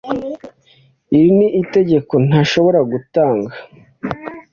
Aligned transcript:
Iri 1.15 1.29
ni 1.37 1.47
itegeko 1.61 2.13
ntashobora 2.27 2.79
gutanga 2.91 3.53